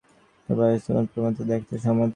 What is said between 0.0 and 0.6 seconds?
তিনি